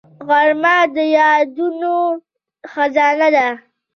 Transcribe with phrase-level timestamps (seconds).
[0.27, 1.93] غرمه د یادونو
[2.71, 3.47] خزانه ده